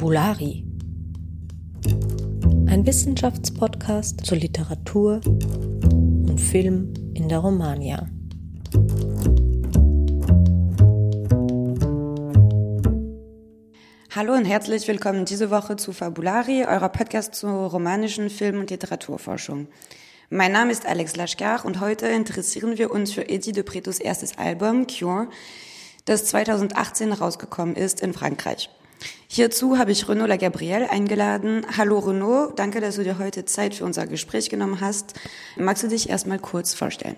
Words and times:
Fabulari. 0.00 0.64
Ein 2.68 2.86
Wissenschaftspodcast 2.86 4.24
zur 4.24 4.38
Literatur 4.38 5.20
und 5.26 6.40
Film 6.40 6.94
in 7.12 7.28
der 7.28 7.40
Romania. 7.40 8.08
Hallo 14.16 14.32
und 14.32 14.46
herzlich 14.46 14.88
willkommen 14.88 15.26
diese 15.26 15.50
Woche 15.50 15.76
zu 15.76 15.92
Fabulari, 15.92 16.64
eurer 16.64 16.88
Podcast 16.88 17.34
zur 17.34 17.50
romanischen 17.50 18.30
Film- 18.30 18.60
und 18.60 18.70
Literaturforschung. 18.70 19.68
Mein 20.30 20.52
Name 20.52 20.72
ist 20.72 20.86
Alex 20.86 21.14
Laschkar 21.16 21.66
und 21.66 21.80
heute 21.80 22.06
interessieren 22.06 22.78
wir 22.78 22.90
uns 22.90 23.12
für 23.12 23.28
Eddie 23.28 23.52
de 23.52 23.64
Pretos 23.64 23.98
erstes 23.98 24.38
Album 24.38 24.86
Cure, 24.86 25.28
das 26.06 26.24
2018 26.24 27.12
rausgekommen 27.12 27.76
ist 27.76 28.00
in 28.00 28.14
Frankreich. 28.14 28.70
Hierzu 29.28 29.78
habe 29.78 29.92
ich 29.92 30.08
Renaud 30.08 30.28
Lagabrielle 30.28 30.90
eingeladen. 30.90 31.64
Hallo 31.76 32.00
Renaud, 32.00 32.58
danke, 32.58 32.80
dass 32.80 32.96
du 32.96 33.04
dir 33.04 33.18
heute 33.18 33.44
Zeit 33.44 33.74
für 33.76 33.84
unser 33.84 34.06
Gespräch 34.06 34.50
genommen 34.50 34.80
hast. 34.80 35.14
Magst 35.56 35.82
du 35.82 35.88
dich 35.88 36.08
erstmal 36.08 36.38
kurz 36.38 36.74
vorstellen? 36.74 37.16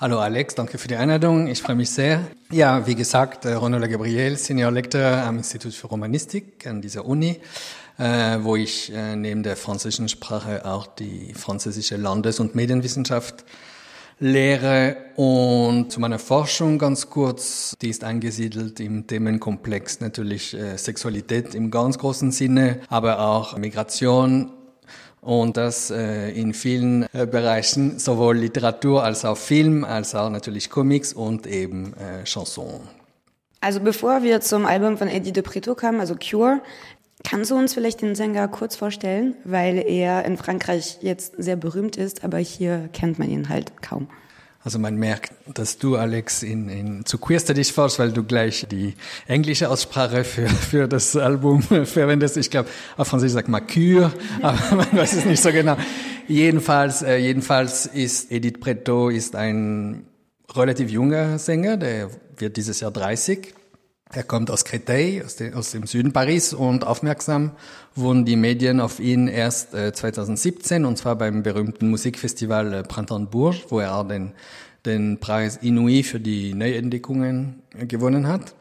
Hallo 0.00 0.20
Alex, 0.20 0.54
danke 0.54 0.78
für 0.78 0.86
die 0.86 0.94
Einladung. 0.94 1.48
Ich 1.48 1.60
freue 1.60 1.74
mich 1.74 1.90
sehr. 1.90 2.20
Ja, 2.52 2.86
wie 2.86 2.94
gesagt, 2.94 3.44
äh, 3.44 3.54
Renaud 3.54 3.80
Lagabrielle, 3.80 4.36
Senior 4.36 4.70
Lector 4.70 5.02
am 5.02 5.38
Institut 5.38 5.74
für 5.74 5.88
Romanistik 5.88 6.68
an 6.68 6.80
dieser 6.80 7.04
Uni, 7.04 7.40
äh, 7.98 8.38
wo 8.40 8.54
ich 8.54 8.92
äh, 8.94 9.16
neben 9.16 9.42
der 9.42 9.56
französischen 9.56 10.08
Sprache 10.08 10.64
auch 10.64 10.86
die 10.86 11.34
französische 11.34 11.96
Landes- 11.96 12.38
und 12.38 12.54
Medienwissenschaft 12.54 13.44
Lehre 14.20 14.96
und 15.14 15.92
zu 15.92 16.00
meiner 16.00 16.18
Forschung 16.18 16.78
ganz 16.78 17.08
kurz, 17.08 17.76
die 17.80 17.88
ist 17.88 18.02
angesiedelt 18.02 18.80
im 18.80 19.06
Themenkomplex 19.06 20.00
natürlich 20.00 20.54
äh, 20.54 20.76
Sexualität 20.76 21.54
im 21.54 21.70
ganz 21.70 21.98
großen 21.98 22.32
Sinne, 22.32 22.80
aber 22.88 23.20
auch 23.20 23.56
Migration 23.56 24.50
und 25.20 25.56
das 25.56 25.90
äh, 25.90 26.30
in 26.30 26.52
vielen 26.52 27.06
äh, 27.12 27.26
Bereichen, 27.26 28.00
sowohl 28.00 28.38
Literatur 28.38 29.04
als 29.04 29.24
auch 29.24 29.36
Film, 29.36 29.84
als 29.84 30.16
auch 30.16 30.30
natürlich 30.30 30.68
Comics 30.68 31.12
und 31.12 31.46
eben 31.46 31.94
äh, 31.94 32.24
Chanson. 32.24 32.80
Also 33.60 33.80
bevor 33.80 34.22
wir 34.22 34.40
zum 34.40 34.66
Album 34.66 34.98
von 34.98 35.08
Eddie 35.08 35.32
de 35.32 35.42
Preto 35.42 35.74
kamen, 35.74 36.00
also 36.00 36.14
Cure, 36.14 36.60
Kannst 37.24 37.50
du 37.50 37.56
uns 37.56 37.74
vielleicht 37.74 38.00
den 38.00 38.14
Sänger 38.14 38.46
kurz 38.48 38.76
vorstellen, 38.76 39.34
weil 39.44 39.78
er 39.78 40.24
in 40.24 40.36
Frankreich 40.36 40.98
jetzt 41.00 41.34
sehr 41.36 41.56
berühmt 41.56 41.96
ist, 41.96 42.24
aber 42.24 42.38
hier 42.38 42.88
kennt 42.92 43.18
man 43.18 43.28
ihn 43.28 43.48
halt 43.48 43.82
kaum. 43.82 44.08
Also 44.62 44.78
man 44.78 44.96
merkt, 44.96 45.32
dass 45.54 45.78
du, 45.78 45.96
Alex, 45.96 46.42
in, 46.42 46.68
in, 46.68 47.04
zu 47.06 47.18
queerst 47.18 47.48
dich 47.56 47.72
forschst, 47.72 47.98
weil 47.98 48.12
du 48.12 48.24
gleich 48.24 48.66
die 48.70 48.94
englische 49.26 49.70
Aussprache 49.70 50.24
für, 50.24 50.48
für 50.48 50.88
das 50.88 51.16
Album 51.16 51.62
verwendest. 51.84 52.36
Ich 52.36 52.50
glaube, 52.50 52.68
auf 52.96 53.08
Französisch 53.08 53.34
sagt 53.34 53.48
man 53.48 53.66
Cure, 53.66 54.12
aber 54.42 54.76
man 54.76 54.92
weiß 54.92 55.14
es 55.14 55.24
nicht 55.24 55.42
so 55.42 55.52
genau. 55.52 55.76
Jedenfalls, 56.26 57.02
äh, 57.02 57.16
jedenfalls 57.16 57.86
ist 57.86 58.30
Edith 58.30 58.60
Preto 58.60 59.08
ist 59.08 59.36
ein 59.36 60.06
relativ 60.54 60.90
junger 60.90 61.38
Sänger, 61.38 61.76
der 61.76 62.10
wird 62.36 62.56
dieses 62.56 62.80
Jahr 62.80 62.90
30 62.90 63.54
er 64.10 64.22
kommt 64.22 64.50
aus 64.50 64.64
Créteil, 64.64 65.22
aus, 65.24 65.36
de, 65.36 65.52
aus, 65.52 65.72
dem 65.72 65.86
Süden 65.86 66.12
Paris 66.12 66.54
und 66.54 66.86
aufmerksam 66.86 67.52
wurden 67.94 68.24
die 68.24 68.36
Medien 68.36 68.80
auf 68.80 69.00
ihn 69.00 69.28
erst 69.28 69.74
äh, 69.74 69.92
2017 69.92 70.84
und 70.84 70.96
zwar 70.96 71.16
beim 71.16 71.42
berühmten 71.42 71.90
Musikfestival 71.90 72.72
äh, 72.72 72.82
Printemps 72.82 73.24
de 73.24 73.30
Bourges, 73.30 73.64
wo 73.68 73.80
er 73.80 74.04
den, 74.04 74.32
den 74.86 75.18
Preis 75.18 75.60
Inouï 75.60 76.04
für 76.04 76.20
die 76.20 76.54
Neuentdeckungen 76.54 77.62
äh, 77.76 77.86
gewonnen 77.86 78.28
hat. 78.28 78.54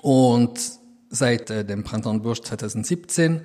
Und 0.00 0.60
seit 1.10 1.50
äh, 1.50 1.64
dem 1.64 1.82
Printemps 1.82 2.18
de 2.18 2.22
Bourges 2.22 2.42
2017 2.42 3.40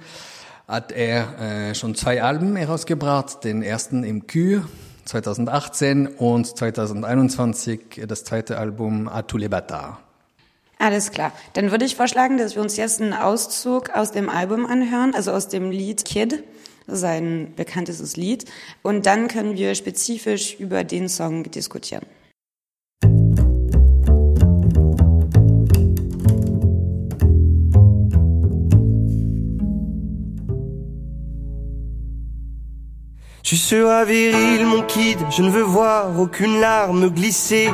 hat 0.67 0.91
er 0.91 1.69
äh, 1.69 1.75
schon 1.75 1.95
zwei 1.95 2.21
Alben 2.21 2.55
herausgebracht, 2.57 3.43
den 3.43 3.63
ersten 3.63 4.03
im 4.03 4.27
Kür 4.27 4.67
2018 5.05 6.05
und 6.05 6.45
2021 6.45 8.03
das 8.07 8.23
zweite 8.23 8.59
Album 8.59 9.07
A 9.07 9.23
tous 9.23 9.39
les 9.39 9.49
bâtards. 9.49 10.08
Alles 10.81 11.11
klar. 11.11 11.33
Dann 11.53 11.71
würde 11.71 11.83
ich 11.83 11.97
vorschlagen, 11.97 12.37
dass 12.37 12.55
wir 12.55 12.61
uns 12.61 12.77
jetzt 12.77 13.01
einen 13.01 13.11
Auszug 13.13 13.89
aus 13.89 14.11
dem 14.11 14.29
Album 14.29 14.65
anhören, 14.65 15.13
also 15.13 15.31
aus 15.31 15.49
dem 15.49 15.71
Lied 15.71 16.05
Kid, 16.05 16.41
sein 16.87 17.51
bekanntestes 17.57 18.15
Lied. 18.15 18.45
Und 18.81 19.05
dann 19.05 19.27
können 19.27 19.57
wir 19.57 19.75
spezifisch 19.75 20.55
über 20.57 20.85
den 20.85 21.09
Song 21.09 21.43
diskutieren. 21.51 22.05
Tu 33.43 33.55
seras 33.55 34.07
viril, 34.07 34.63
mon 34.65 34.85
kid, 34.85 35.17
je 35.31 35.41
ne 35.41 35.49
veux 35.49 35.63
voir 35.63 36.15
aucune 36.19 36.59
larme 36.59 37.11
glisser 37.11 37.73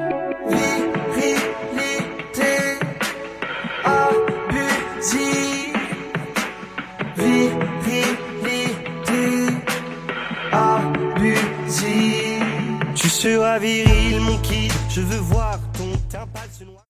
Seras 13.51 13.59
viril, 13.59 14.19
mon 14.21 14.37
kid. 14.41 14.71
Je 14.89 15.01
veux 15.01 15.19
voir 15.19 15.59
ton 15.73 15.91
teint 16.09 16.27
noir. 16.65 16.85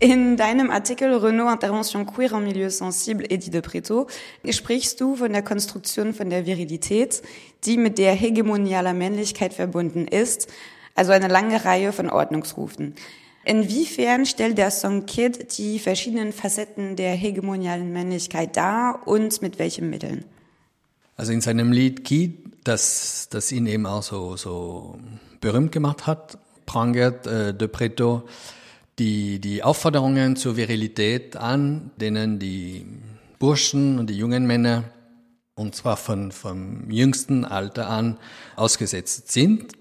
In 0.00 0.36
deinem 0.36 0.70
Artikel 0.70 1.14
Renault 1.14 1.48
Intervention 1.48 2.04
queer 2.04 2.34
en 2.34 2.40
milieu 2.40 2.70
sensible, 2.70 3.24
Eddie 3.30 3.50
de 3.50 3.60
Preto, 3.60 4.08
sprichst 4.50 5.00
du 5.00 5.14
von 5.14 5.32
der 5.32 5.42
Konstruktion 5.42 6.12
von 6.12 6.28
der 6.28 6.44
Virilität, 6.44 7.22
die 7.64 7.76
mit 7.76 7.98
der 7.98 8.12
hegemonialer 8.12 8.94
Männlichkeit 8.94 9.54
verbunden 9.54 10.08
ist, 10.08 10.48
also 10.96 11.12
eine 11.12 11.28
lange 11.28 11.64
Reihe 11.64 11.92
von 11.92 12.10
Ordnungsrufen. 12.10 12.94
Inwiefern 13.44 14.24
stellt 14.24 14.58
der 14.58 14.70
Song 14.70 15.06
Kid 15.06 15.58
die 15.58 15.78
verschiedenen 15.78 16.32
Facetten 16.32 16.96
der 16.96 17.14
hegemonialen 17.14 17.92
Männlichkeit 17.92 18.56
dar 18.56 19.06
und 19.06 19.42
mit 19.42 19.58
welchen 19.58 19.90
Mitteln? 19.90 20.24
Also 21.16 21.32
in 21.32 21.40
seinem 21.40 21.72
Lied 21.72 22.04
Kid, 22.04 22.38
das, 22.64 23.28
das 23.30 23.50
ihn 23.50 23.66
eben 23.66 23.86
auch 23.86 24.02
so, 24.02 24.36
so 24.36 24.98
berühmt 25.40 25.72
gemacht 25.72 26.06
hat, 26.06 26.38
prangert 26.66 27.26
äh, 27.26 27.52
De 27.52 27.68
Preto 27.68 28.22
die, 28.98 29.40
die 29.40 29.62
Aufforderungen 29.62 30.36
zur 30.36 30.56
Virilität 30.56 31.36
an, 31.36 31.90
denen 31.96 32.38
die 32.38 32.86
Burschen 33.38 33.98
und 33.98 34.08
die 34.08 34.16
jungen 34.16 34.46
Männer, 34.46 34.84
und 35.54 35.74
zwar 35.74 35.96
von, 35.96 36.30
vom 36.30 36.90
jüngsten 36.90 37.44
Alter 37.44 37.88
an, 37.88 38.18
ausgesetzt 38.56 39.32
sind. 39.32 39.72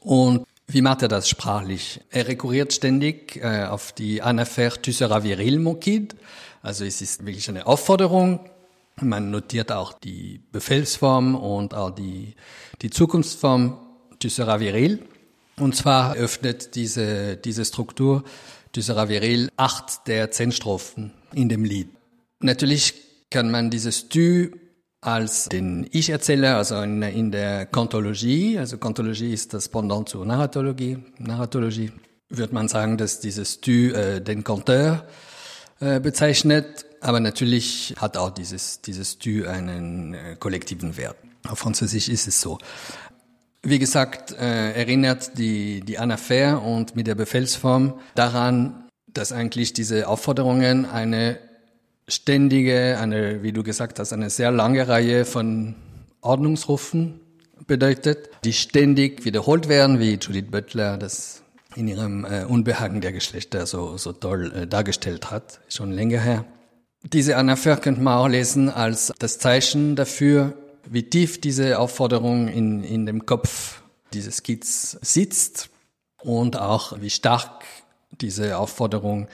Und 0.00 0.46
wie 0.66 0.82
macht 0.82 1.02
er 1.02 1.08
das 1.08 1.28
sprachlich? 1.28 2.00
Er 2.10 2.26
rekurriert 2.26 2.72
ständig 2.72 3.36
äh, 3.36 3.64
auf 3.64 3.92
die 3.92 4.22
Anaphère 4.22 4.80
Tu 4.80 4.92
viril, 4.92 5.58
mon 5.58 5.78
kid. 5.78 6.16
Also 6.62 6.84
es 6.84 7.02
ist 7.02 7.26
wirklich 7.26 7.48
eine 7.48 7.66
Aufforderung. 7.66 8.40
Man 9.00 9.30
notiert 9.30 9.72
auch 9.72 9.92
die 9.92 10.40
Befehlsform 10.52 11.34
und 11.34 11.74
auch 11.74 11.90
die, 11.90 12.34
die 12.80 12.90
Zukunftsform 12.90 13.78
Tu 14.18 14.28
viril. 14.28 15.00
Und 15.56 15.76
zwar 15.76 16.14
öffnet 16.14 16.74
diese, 16.74 17.36
diese 17.36 17.64
Struktur 17.64 18.24
Tu 18.72 18.80
viril 18.80 19.50
acht 19.56 20.06
der 20.06 20.30
zehn 20.30 20.50
Strophen 20.50 21.12
in 21.34 21.48
dem 21.48 21.64
Lied. 21.64 21.90
Natürlich 22.40 22.94
kann 23.30 23.50
man 23.50 23.70
dieses 23.70 24.08
Tu 24.08 24.50
als 25.04 25.50
den 25.50 25.86
Ich-Erzähler, 25.92 26.56
also 26.56 26.80
in, 26.80 27.02
in 27.02 27.30
der 27.30 27.66
Kantologie. 27.66 28.58
Also 28.58 28.78
Kantologie 28.78 29.32
ist 29.32 29.52
das 29.52 29.68
Pendant 29.68 30.08
zur 30.08 30.24
Narratologie. 30.24 30.98
Narratologie 31.18 31.92
würde 32.30 32.54
man 32.54 32.68
sagen, 32.68 32.96
dass 32.96 33.20
dieses 33.20 33.60
Tu 33.60 33.92
äh, 33.92 34.20
den 34.20 34.44
Conteur 34.44 35.06
äh, 35.80 36.00
bezeichnet, 36.00 36.86
aber 37.00 37.20
natürlich 37.20 37.94
hat 37.98 38.16
auch 38.16 38.30
dieses, 38.30 38.80
dieses 38.80 39.18
Tu 39.18 39.46
einen 39.46 40.14
äh, 40.14 40.36
kollektiven 40.38 40.96
Wert. 40.96 41.16
Auf 41.46 41.58
Französisch 41.58 42.08
ist 42.08 42.26
es 42.26 42.40
so. 42.40 42.58
Wie 43.62 43.78
gesagt, 43.78 44.32
äh, 44.32 44.72
erinnert 44.72 45.36
die, 45.36 45.80
die 45.82 45.98
Anafair 45.98 46.62
und 46.62 46.96
mit 46.96 47.06
der 47.06 47.14
Befehlsform 47.14 48.00
daran, 48.14 48.88
dass 49.06 49.32
eigentlich 49.32 49.74
diese 49.74 50.08
Aufforderungen 50.08 50.86
eine 50.86 51.38
ständige, 52.08 52.98
eine, 52.98 53.42
wie 53.42 53.52
du 53.52 53.62
gesagt 53.62 53.98
hast, 53.98 54.12
eine 54.12 54.30
sehr 54.30 54.50
lange 54.50 54.86
Reihe 54.88 55.24
von 55.24 55.74
Ordnungsrufen 56.20 57.20
bedeutet, 57.66 58.30
die 58.44 58.52
ständig 58.52 59.24
wiederholt 59.24 59.68
werden, 59.68 60.00
wie 60.00 60.14
Judith 60.14 60.50
Butler 60.50 60.98
das 60.98 61.42
in 61.76 61.88
ihrem 61.88 62.24
äh, 62.24 62.44
Unbehagen 62.44 63.00
der 63.00 63.12
Geschlechter 63.12 63.66
so, 63.66 63.96
so 63.96 64.12
toll 64.12 64.52
äh, 64.54 64.66
dargestellt 64.66 65.30
hat, 65.30 65.60
schon 65.68 65.92
länger 65.92 66.20
her. 66.20 66.44
Diese 67.02 67.36
Anaphör 67.36 67.76
könnte 67.76 68.00
man 68.00 68.18
auch 68.18 68.28
lesen 68.28 68.70
als 68.70 69.12
das 69.18 69.38
Zeichen 69.38 69.96
dafür, 69.96 70.54
wie 70.88 71.02
tief 71.02 71.40
diese 71.40 71.78
Aufforderung 71.78 72.48
in, 72.48 72.84
in 72.84 73.06
dem 73.06 73.26
Kopf 73.26 73.82
dieses 74.12 74.42
Kids 74.42 74.98
sitzt 75.02 75.70
und 76.22 76.58
auch 76.58 77.00
wie 77.00 77.10
stark 77.10 77.64
diese 78.20 78.58
Aufforderung 78.58 79.28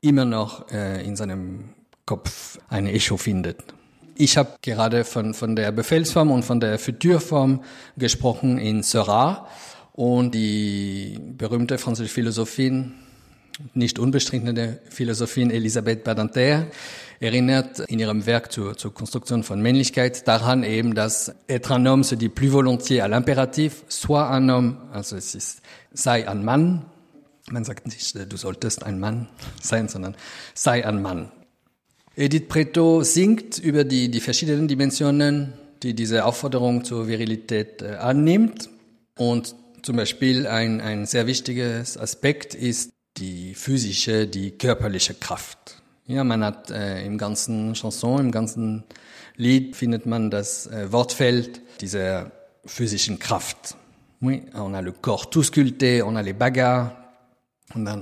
immer 0.00 0.24
noch 0.24 0.70
äh, 0.70 1.04
in 1.04 1.16
seinem 1.16 1.70
Kopf 2.06 2.58
ein 2.68 2.86
Echo 2.86 3.16
findet. 3.16 3.64
Ich 4.14 4.38
habe 4.38 4.50
gerade 4.62 5.04
von, 5.04 5.34
von 5.34 5.56
der 5.56 5.72
Befehlsform 5.72 6.30
und 6.30 6.44
von 6.44 6.60
der 6.60 6.78
Futurform 6.78 7.62
gesprochen 7.98 8.58
in 8.58 8.82
Seurat 8.82 9.46
und 9.92 10.34
die 10.34 11.18
berühmte 11.36 11.78
französische 11.78 12.14
Philosophin, 12.14 12.92
nicht 13.74 13.98
unbestrittene 13.98 14.78
Philosophin 14.88 15.50
Elisabeth 15.50 16.04
Badinter, 16.04 16.66
erinnert 17.20 17.80
in 17.80 17.98
ihrem 17.98 18.24
Werk 18.24 18.52
zur, 18.52 18.76
zur 18.76 18.94
Konstruktion 18.94 19.42
von 19.42 19.60
Männlichkeit 19.60 20.28
daran 20.28 20.62
eben, 20.62 20.94
dass 20.94 21.34
être 21.48 21.74
un 21.74 21.88
homme 21.88 22.04
se 22.04 22.16
dit 22.16 22.28
plus 22.28 22.52
volontiers 22.52 23.02
à 23.02 23.08
l'impératif, 23.08 23.84
soit 23.88 24.30
un 24.30 24.48
homme, 24.48 24.76
also 24.92 25.16
es 25.16 25.34
ist, 25.34 25.60
sei 25.92 26.28
ein 26.28 26.44
Mann. 26.44 26.84
Man 27.50 27.64
sagt 27.64 27.86
nicht, 27.86 28.14
du 28.30 28.36
solltest 28.36 28.82
ein 28.82 28.98
Mann 28.98 29.28
sein, 29.60 29.88
sondern 29.88 30.14
sei 30.54 30.86
ein 30.86 31.00
Mann. 31.00 31.30
Edith 32.18 32.48
Preto 32.48 33.02
singt 33.02 33.58
über 33.58 33.84
die, 33.84 34.10
die 34.10 34.20
verschiedenen 34.20 34.68
Dimensionen, 34.68 35.52
die 35.82 35.92
diese 35.92 36.24
Aufforderung 36.24 36.82
zur 36.82 37.08
Virilität 37.08 37.82
äh, 37.82 37.96
annimmt. 37.96 38.70
Und 39.18 39.54
zum 39.82 39.96
Beispiel 39.96 40.46
ein, 40.46 40.80
ein 40.80 41.04
sehr 41.04 41.26
wichtiges 41.26 41.98
Aspekt 41.98 42.54
ist 42.54 42.90
die 43.18 43.54
physische, 43.54 44.26
die 44.26 44.52
körperliche 44.52 45.12
Kraft. 45.12 45.82
Ja, 46.06 46.24
man 46.24 46.42
hat 46.42 46.70
äh, 46.70 47.04
im 47.04 47.18
ganzen 47.18 47.74
Chanson, 47.74 48.20
im 48.20 48.32
ganzen 48.32 48.84
Lied 49.36 49.76
findet 49.76 50.06
man 50.06 50.30
das 50.30 50.66
äh, 50.68 50.90
Wortfeld 50.90 51.60
dieser 51.82 52.32
physischen 52.64 53.18
Kraft. 53.18 53.76
Oui, 54.22 54.42
on 54.54 54.74
a 54.74 54.80
le 54.80 54.92
corps 54.92 55.28
tout 55.28 55.42
sculpté, 55.42 56.02
on 56.02 56.16
a 56.16 56.22
les 56.22 56.32
bagarres, 56.32 56.92
on 57.74 57.86
a 57.86 57.98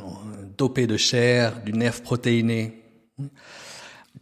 dopé 0.57 0.87
de 0.87 0.97
chair, 0.97 1.61
du 1.65 1.73
nerf 1.73 2.05
protéiné. 2.05 2.75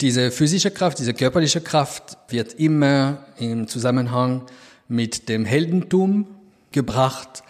Diese 0.00 0.30
physische 0.30 0.70
Kraft, 0.70 0.98
diese 0.98 1.14
körperliche 1.14 1.60
Kraft 1.60 2.16
wird 2.28 2.54
immer 2.54 3.24
im 3.38 3.68
Zusammenhang 3.68 4.42
mit 4.88 5.28
dem 5.28 5.44
Heldentum 5.44 6.26
gebracht 6.72 7.42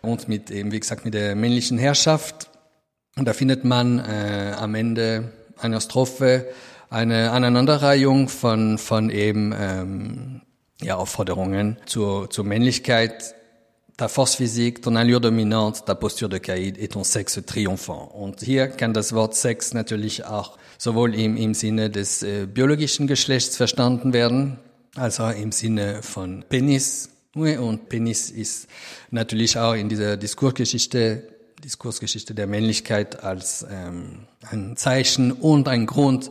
und 0.00 0.28
mit 0.28 0.50
eben, 0.50 0.72
wie 0.72 0.80
gesagt, 0.80 1.04
mit 1.04 1.14
der 1.14 1.34
männlichen 1.34 1.76
Herrschaft. 1.76 2.50
Und 3.16 3.26
da 3.26 3.32
findet 3.32 3.64
man 3.64 3.98
äh, 3.98 4.54
am 4.56 4.74
Ende 4.74 5.32
einer 5.58 5.80
Strophe 5.80 6.46
eine 6.88 7.32
Aneinanderreihung 7.32 8.28
von, 8.28 8.78
von 8.78 9.10
eben 9.10 9.52
ähm, 9.58 10.40
ja, 10.80 10.96
Aufforderungen 10.96 11.78
zur, 11.84 12.30
zur 12.30 12.44
Männlichkeit, 12.44 13.34
ta 13.98 14.06
force 14.06 14.36
physique, 14.36 14.80
ton 14.80 14.94
allure 14.96 15.20
dominante, 15.20 15.84
ta 15.84 15.96
posture 15.96 16.28
de 16.28 16.38
caïd 16.38 16.78
et 16.78 16.88
ton 16.88 17.02
sexe 17.02 17.40
triomphant. 17.44 18.12
Und 18.14 18.40
hier 18.40 18.68
kann 18.68 18.94
das 18.94 19.12
Wort 19.12 19.34
Sex 19.34 19.74
natürlich 19.74 20.24
auch 20.24 20.56
sowohl 20.78 21.16
im, 21.16 21.36
im 21.36 21.52
Sinne 21.52 21.90
des 21.90 22.22
äh, 22.22 22.46
biologischen 22.46 23.08
Geschlechts 23.08 23.56
verstanden 23.56 24.12
werden, 24.12 24.58
als 24.94 25.18
auch 25.18 25.32
im 25.32 25.50
Sinne 25.50 26.02
von 26.02 26.44
Penis. 26.48 27.10
Und 27.34 27.88
Penis 27.88 28.30
ist 28.30 28.68
natürlich 29.10 29.58
auch 29.58 29.74
in 29.74 29.88
dieser 29.88 30.16
Diskursgeschichte, 30.16 31.24
Diskursgeschichte 31.64 32.34
der 32.34 32.46
Männlichkeit 32.46 33.24
als 33.24 33.66
ähm, 33.68 34.28
ein 34.48 34.76
Zeichen 34.76 35.32
und 35.32 35.66
ein 35.66 35.86
Grund 35.86 36.30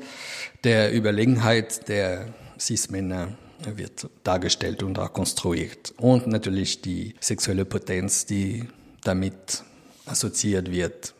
der 0.63 0.95
Überlegenheit 0.95 1.89
der 1.89 2.33
Cis-Männer 2.57 3.37
wird 3.75 4.09
dargestellt 4.24 4.83
und 4.83 5.00
auch 5.00 5.13
konstruiert. 5.13 5.94
Und 5.98 6.27
natürlich 6.27 6.81
die 6.81 7.15
sexuelle 7.19 7.65
Potenz, 7.65 8.25
die 8.25 8.65
damit 9.04 9.63
assoziiert 10.06 10.71
wird. 10.71 11.13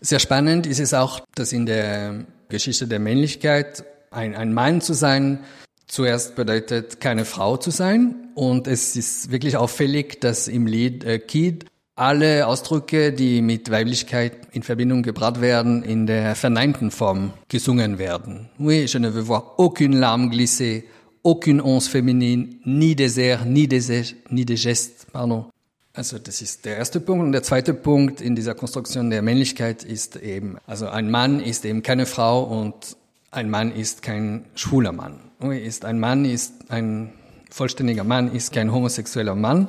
Sehr 0.00 0.18
spannend 0.18 0.66
ist 0.66 0.80
es 0.80 0.92
auch, 0.92 1.20
dass 1.34 1.52
in 1.52 1.66
der 1.66 2.24
Geschichte 2.48 2.86
der 2.86 2.98
Männlichkeit 2.98 3.84
ein, 4.10 4.34
ein 4.34 4.52
Mann 4.52 4.80
zu 4.80 4.92
sein 4.92 5.44
zuerst 5.86 6.34
bedeutet, 6.34 7.00
keine 7.00 7.24
Frau 7.24 7.56
zu 7.56 7.70
sein. 7.70 8.30
Und 8.34 8.66
es 8.66 8.96
ist 8.96 9.30
wirklich 9.30 9.56
auffällig, 9.56 10.20
dass 10.20 10.48
im 10.48 10.66
Lied 10.66 11.04
äh, 11.04 11.18
Kid 11.18 11.66
alle 11.96 12.46
Ausdrücke, 12.46 13.12
die 13.12 13.40
mit 13.40 13.70
Weiblichkeit 13.70 14.48
in 14.52 14.64
Verbindung 14.64 15.02
gebracht 15.02 15.40
werden, 15.40 15.84
in 15.84 16.06
der 16.06 16.34
verneinten 16.34 16.90
Form 16.90 17.32
gesungen 17.48 17.98
werden. 17.98 18.48
Oui, 18.58 18.86
je 18.86 18.98
ne 18.98 19.14
veux 19.14 19.28
voir 19.28 19.58
aucune 19.58 19.98
larme 19.98 20.30
glisser, 20.30 20.82
aucune 21.24 21.60
once 21.60 21.88
féminine, 21.88 22.60
ni 22.64 22.94
des 22.94 23.18
airs, 23.18 23.44
ni 23.44 23.66
des, 23.66 24.14
ni 24.30 24.44
des 24.44 24.62
gestes, 24.62 25.06
pardon. 25.12 25.46
Also 25.92 26.18
das 26.18 26.42
ist 26.42 26.64
der 26.64 26.76
erste 26.76 27.00
Punkt. 27.00 27.24
Und 27.24 27.32
der 27.32 27.42
zweite 27.42 27.72
Punkt 27.72 28.20
in 28.20 28.34
dieser 28.34 28.54
Konstruktion 28.54 29.10
der 29.10 29.22
Männlichkeit 29.22 29.84
ist 29.84 30.16
eben, 30.16 30.58
also 30.66 30.88
ein 30.88 31.10
Mann 31.10 31.40
ist 31.40 31.64
eben 31.64 31.82
keine 31.82 32.06
Frau 32.06 32.42
und 32.42 32.96
ein 33.30 33.48
Mann 33.48 33.72
ist 33.72 34.02
kein 34.02 34.44
schwuler 34.54 34.92
Mann. 34.92 35.20
Ist 35.40 35.84
ein 35.84 36.00
Mann 36.00 36.24
ist 36.24 36.52
ein 36.68 37.12
vollständiger 37.50 38.04
Mann, 38.04 38.32
ist 38.32 38.52
kein 38.52 38.72
homosexueller 38.72 39.34
Mann. 39.34 39.68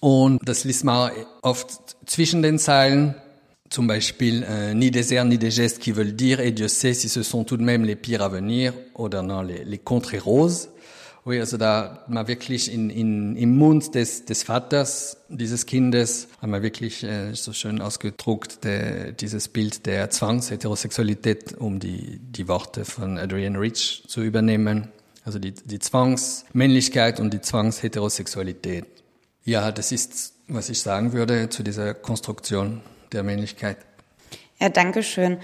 Und 0.00 0.40
das 0.48 0.64
liest 0.64 0.84
man 0.84 1.10
oft 1.42 1.96
zwischen 2.06 2.42
den 2.42 2.58
Zeilen, 2.58 3.14
zum 3.70 3.86
Beispiel 3.86 4.42
äh, 4.42 4.74
ni 4.74 4.90
des 4.90 5.12
airs 5.12 5.24
ni 5.24 5.38
des 5.38 5.52
gestes 5.52 5.78
qui 5.78 5.92
veulent 5.92 6.14
dire 6.14 6.40
et 6.40 6.50
Dieu 6.50 6.68
sait 6.68 6.92
si 6.92 7.08
ce 7.08 7.22
sont 7.22 7.44
tout 7.44 7.56
de 7.56 7.62
même 7.62 7.84
les 7.84 7.96
pires 7.96 8.22
à 8.22 8.28
venir 8.28 8.74
oder 8.94 9.22
non 9.22 9.42
les, 9.42 9.64
les 9.64 9.78
contrées 9.78 10.18
roses. 10.18 10.68
Oui, 11.26 11.38
also 11.38 11.58
da 11.58 12.04
mal 12.08 12.26
wirklich 12.28 12.72
in, 12.72 12.88
in, 12.88 13.36
im 13.36 13.56
Mund 13.56 13.94
des, 13.94 14.24
des 14.24 14.42
Vaters 14.42 15.18
dieses 15.28 15.66
Kindes 15.66 16.28
haben 16.40 16.50
wir 16.50 16.62
wirklich 16.62 17.04
äh, 17.04 17.34
so 17.34 17.52
schön 17.52 17.80
ausgedruckt 17.80 18.64
der, 18.64 19.12
dieses 19.12 19.48
Bild 19.48 19.84
der 19.84 20.08
Zwangsheterosexualität, 20.08 21.58
um 21.58 21.78
die, 21.78 22.18
die 22.18 22.48
Worte 22.48 22.86
von 22.86 23.18
Adrian 23.18 23.56
Rich 23.56 24.04
zu 24.08 24.22
übernehmen. 24.22 24.88
Also 25.22 25.38
die, 25.38 25.52
die 25.52 25.78
Zwangsmännlichkeit 25.78 27.20
und 27.20 27.34
die 27.34 27.42
Zwangsheterosexualität. 27.42 28.86
Ja, 29.44 29.72
das 29.72 29.92
ist, 29.92 30.32
was 30.48 30.70
ich 30.70 30.80
sagen 30.80 31.12
würde 31.12 31.50
zu 31.50 31.62
dieser 31.62 31.92
Konstruktion 31.92 32.80
der 33.12 33.22
Männlichkeit. 33.22 33.78
Ja, 34.60 34.68
danke 34.68 35.02
schön. 35.02 35.38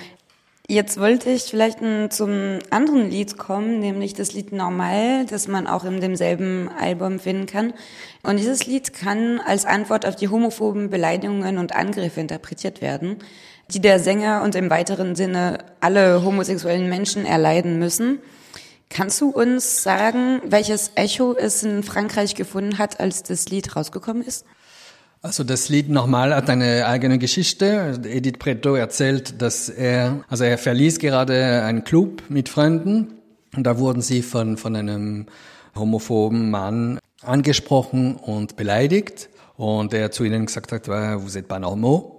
Jetzt 0.69 0.99
wollte 0.99 1.31
ich 1.31 1.45
vielleicht 1.45 1.79
zum 2.11 2.59
anderen 2.71 3.09
Lied 3.09 3.39
kommen, 3.39 3.79
nämlich 3.79 4.15
das 4.15 4.33
Lied 4.33 4.51
Normal, 4.51 5.25
das 5.27 5.47
man 5.47 5.69
auch 5.69 5.85
in 5.85 6.01
demselben 6.01 6.69
Album 6.69 7.21
finden 7.21 7.47
kann. 7.47 7.73
Und 8.25 8.39
dieses 8.39 8.67
Lied 8.67 8.93
kann 8.93 9.39
als 9.39 9.65
Antwort 9.65 10.05
auf 10.05 10.17
die 10.17 10.29
homophoben 10.29 10.91
Beleidigungen 10.91 11.59
und 11.59 11.77
Angriffe 11.77 12.21
interpretiert 12.21 12.83
werden, 12.83 13.19
die 13.71 13.81
der 13.81 14.01
Sänger 14.01 14.43
und 14.43 14.57
im 14.57 14.69
weiteren 14.69 15.15
Sinne 15.15 15.59
alle 15.79 16.25
homosexuellen 16.25 16.89
Menschen 16.89 17.27
erleiden 17.27 17.79
müssen. 17.79 18.19
Kannst 18.91 19.21
du 19.21 19.31
uns 19.31 19.85
sagen, 19.85 20.41
welches 20.45 20.91
Echo 20.97 21.33
es 21.37 21.63
in 21.63 21.85
Frankreich 21.85 22.35
gefunden 22.35 22.79
hat, 22.79 22.99
als 22.99 23.23
das 23.23 23.49
Lied 23.49 23.77
rausgekommen 23.77 24.25
ist? 24.25 24.45
Also 25.23 25.45
das 25.45 25.69
Lied 25.69 25.89
nochmal 25.89 26.35
hat 26.35 26.49
eine 26.51 26.87
eigene 26.87 27.19
Geschichte. 27.19 28.01
Edith 28.05 28.39
Preto 28.39 28.75
erzählt, 28.75 29.41
dass 29.43 29.69
er, 29.69 30.25
also 30.29 30.45
er 30.45 30.59
verließ 30.59 30.99
gerade 30.99 31.63
einen 31.63 31.85
Club 31.85 32.23
mit 32.29 32.49
Freunden 32.49 33.15
und 33.57 33.65
da 33.65 33.79
wurden 33.79 34.03
sie 34.03 34.23
von, 34.23 34.57
von 34.57 34.77
einem 34.77 35.27
homophoben 35.75 36.51
Mann 36.51 36.99
angesprochen 37.23 38.17
und 38.17 38.57
beleidigt 38.57 39.29
und 39.57 39.95
er 39.95 40.11
zu 40.11 40.25
ihnen 40.25 40.47
gesagt 40.47 40.73
hat, 40.73 40.87
vous 40.87 41.37
êtes 41.37 41.49
pas 41.49 41.59
normaux. 41.59 42.13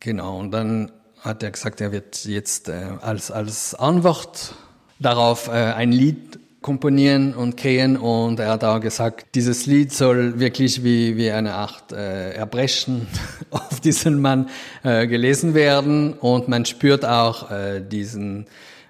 Genau, 0.00 0.38
und 0.38 0.52
dann 0.52 0.92
hat 1.20 1.42
er 1.42 1.50
gesagt, 1.50 1.80
er 1.80 1.92
wird 1.92 2.24
jetzt 2.24 2.68
äh, 2.68 2.84
als, 3.00 3.30
als 3.30 3.74
Antwort 3.74 4.54
darauf 5.00 5.48
äh, 5.48 5.52
ein 5.52 5.90
Lied 5.90 6.38
komponieren 6.60 7.34
und 7.34 7.56
kreieren 7.56 7.96
und 7.96 8.40
er 8.40 8.48
hat 8.50 8.64
auch 8.64 8.80
gesagt, 8.80 9.34
dieses 9.34 9.66
Lied 9.66 9.92
soll 9.92 10.40
wirklich 10.40 10.82
wie, 10.82 11.16
wie 11.16 11.30
eine 11.30 11.54
Art 11.54 11.92
äh, 11.92 12.32
Erbrechen 12.32 13.06
auf 13.50 13.80
diesen 13.80 14.20
Mann 14.20 14.48
äh, 14.82 15.06
gelesen 15.06 15.54
werden. 15.54 16.14
Und 16.14 16.48
man 16.48 16.64
spürt 16.64 17.04
auch 17.04 17.50
äh, 17.50 17.80
diesen 17.80 18.46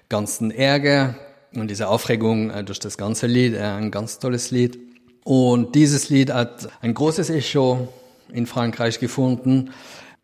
ganzen 0.09 0.49
Ärger 0.49 1.15
und 1.53 1.69
diese 1.69 1.87
Aufregung 1.87 2.49
äh, 2.49 2.63
durch 2.63 2.79
das 2.79 2.97
ganze 2.97 3.27
Lied, 3.27 3.53
äh, 3.53 3.61
ein 3.61 3.91
ganz 3.91 4.17
tolles 4.17 4.49
Lied. 4.49 4.79
Und 5.23 5.75
dieses 5.75 6.09
Lied 6.09 6.33
hat 6.33 6.69
ein 6.81 6.95
großes 6.95 7.29
Echo 7.29 7.87
in 8.33 8.47
Frankreich 8.47 8.99
gefunden 8.99 9.71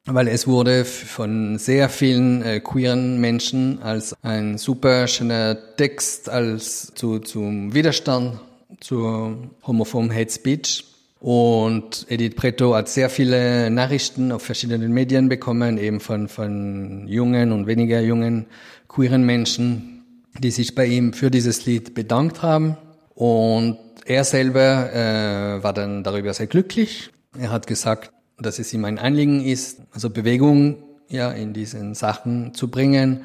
weil 0.05 0.27
es 0.27 0.47
wurde 0.47 0.85
von 0.85 1.57
sehr 1.57 1.89
vielen 1.89 2.41
äh, 2.43 2.59
queeren 2.59 3.19
Menschen 3.19 3.81
als 3.81 4.15
ein 4.21 4.57
super 4.57 5.07
schöner 5.07 5.57
Text 5.77 6.29
als 6.29 6.93
zu, 6.93 7.19
zum 7.19 7.73
Widerstand 7.73 8.39
zur 8.79 9.37
homophoben 9.65 10.13
Hate 10.13 10.31
Speech. 10.31 10.85
Und 11.19 12.05
Edith 12.09 12.35
Preto 12.35 12.75
hat 12.75 12.87
sehr 12.87 13.09
viele 13.09 13.71
Nachrichten 13.71 14.31
auf 14.31 14.43
verschiedenen 14.43 14.91
Medien 14.91 15.27
bekommen, 15.27 15.79
eben 15.79 15.99
von, 15.99 16.27
von 16.27 17.07
jungen 17.07 17.51
und 17.51 17.65
weniger 17.65 17.99
jungen 18.01 18.45
queeren 18.87 19.23
Menschen, 19.23 20.03
die 20.37 20.51
sich 20.51 20.75
bei 20.75 20.85
ihm 20.85 21.13
für 21.13 21.31
dieses 21.31 21.65
Lied 21.65 21.95
bedankt 21.95 22.43
haben. 22.43 22.77
Und 23.15 23.79
er 24.05 24.23
selber 24.23 24.93
äh, 24.93 25.63
war 25.63 25.73
dann 25.73 26.03
darüber 26.03 26.31
sehr 26.33 26.47
glücklich. 26.47 27.09
Er 27.39 27.49
hat 27.49 27.65
gesagt, 27.65 28.11
dass 28.37 28.59
es 28.59 28.73
ihm 28.73 28.85
ein 28.85 28.99
Anliegen 28.99 29.43
ist, 29.43 29.79
also 29.91 30.09
Bewegung 30.09 30.83
ja 31.07 31.31
in 31.31 31.53
diesen 31.53 31.93
Sachen 31.93 32.53
zu 32.53 32.69
bringen 32.69 33.21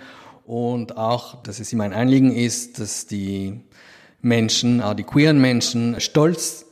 und 0.47 0.97
auch, 0.97 1.43
dass 1.43 1.61
es 1.61 1.73
ihm 1.73 1.81
ein 1.81 1.93
Anliegen 1.93 2.35
ist, 2.35 2.81
dass 2.81 3.07
die 3.07 3.61
Menschen, 4.23 4.83
auch 4.83 4.95
die 4.95 5.05
queeren 5.05 5.41
Menschen, 5.41 6.01
stolz 6.01 6.67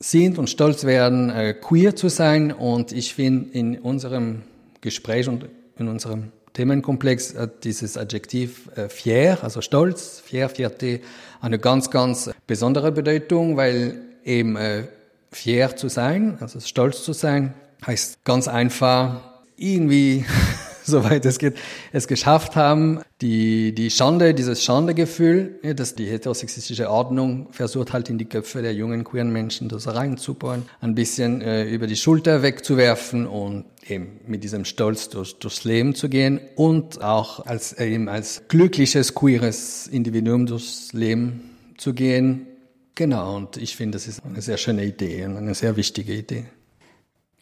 sind 0.00 0.38
und 0.38 0.48
stolz 0.48 0.84
werden, 0.84 1.30
äh, 1.30 1.54
queer 1.54 1.94
zu 1.94 2.08
sein. 2.08 2.52
Und 2.52 2.92
ich 2.92 3.14
finde, 3.14 3.50
in 3.52 3.78
unserem 3.78 4.42
Gespräch 4.80 5.28
und 5.28 5.46
in 5.76 5.88
unserem 5.88 6.32
Themenkomplex 6.54 7.36
hat 7.36 7.64
dieses 7.64 7.96
Adjektiv 7.96 8.70
äh, 8.76 8.88
fier, 8.88 9.38
also 9.42 9.60
stolz, 9.60 10.20
fier, 10.20 10.50
fierté, 10.50 11.00
eine 11.40 11.58
ganz, 11.58 11.90
ganz 11.90 12.30
besondere 12.46 12.92
Bedeutung, 12.92 13.56
weil 13.56 14.00
eben 14.24 14.56
äh, 14.56 14.84
fier 15.30 15.76
zu 15.76 15.88
sein, 15.88 16.38
also 16.40 16.58
stolz 16.60 17.04
zu 17.04 17.12
sein, 17.12 17.54
heißt 17.86 18.24
ganz 18.24 18.48
einfach 18.48 19.20
irgendwie, 19.56 20.24
soweit 20.84 21.26
es 21.26 21.38
geht, 21.38 21.56
es 21.92 22.08
geschafft 22.08 22.56
haben, 22.56 23.00
die, 23.20 23.74
die 23.74 23.90
Schande, 23.90 24.34
dieses 24.34 24.64
Schandegefühl, 24.64 25.58
dass 25.74 25.94
die 25.94 26.06
heterosexistische 26.06 26.90
Ordnung 26.90 27.48
versucht 27.50 27.92
halt 27.92 28.08
in 28.08 28.18
die 28.18 28.24
Köpfe 28.24 28.62
der 28.62 28.74
jungen 28.74 29.04
queeren 29.04 29.32
Menschen 29.32 29.68
das 29.68 29.86
reinzubauen, 29.86 30.62
ein 30.80 30.94
bisschen 30.94 31.40
äh, 31.42 31.64
über 31.64 31.86
die 31.86 31.96
Schulter 31.96 32.42
wegzuwerfen 32.42 33.26
und 33.26 33.66
eben 33.86 34.20
mit 34.26 34.44
diesem 34.44 34.64
Stolz 34.64 35.08
durch, 35.08 35.38
durchs 35.38 35.64
Leben 35.64 35.94
zu 35.94 36.08
gehen 36.08 36.40
und 36.56 37.02
auch 37.02 37.44
als, 37.46 37.72
eben 37.74 38.08
als 38.08 38.42
glückliches, 38.48 39.14
queeres 39.14 39.86
Individuum 39.86 40.46
durchs 40.46 40.92
Leben 40.92 41.50
zu 41.76 41.94
gehen. 41.94 42.46
Genau, 42.94 43.36
und 43.36 43.56
ich 43.56 43.76
finde, 43.76 43.96
das 43.96 44.08
ist 44.08 44.24
eine 44.24 44.42
sehr 44.42 44.56
schöne 44.56 44.84
Idee 44.84 45.24
und 45.24 45.36
eine 45.36 45.54
sehr 45.54 45.76
wichtige 45.76 46.12
Idee. 46.12 46.46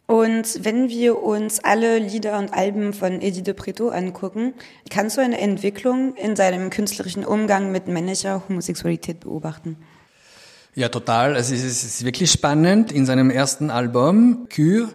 Und 0.06 0.64
wenn 0.64 0.88
wir 0.88 1.20
uns 1.22 1.58
alle 1.58 1.98
Lieder 1.98 2.38
und 2.38 2.54
Alben 2.54 2.92
von 2.92 3.20
Eddie 3.20 3.42
de 3.42 3.54
Preto 3.54 3.88
angucken, 3.88 4.54
kannst 4.88 5.16
du 5.16 5.20
eine 5.20 5.40
Entwicklung 5.40 6.14
in 6.14 6.36
seinem 6.36 6.70
künstlerischen 6.70 7.24
Umgang 7.24 7.72
mit 7.72 7.88
männlicher 7.88 8.42
Homosexualität 8.48 9.20
beobachten? 9.20 9.76
Ja, 10.76 10.90
total. 10.90 11.34
Also 11.34 11.54
es 11.54 11.64
ist, 11.64 12.04
wirklich 12.04 12.30
spannend. 12.30 12.92
In 12.92 13.06
seinem 13.06 13.30
ersten 13.30 13.70
Album, 13.70 14.46
Kür, 14.50 14.90